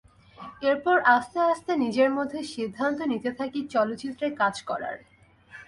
[0.61, 4.97] এরপর আস্তে আস্তে নিজের মধ্যে সিদ্ধান্ত নিতে থাকি চলচ্চিত্রে কাজ করার।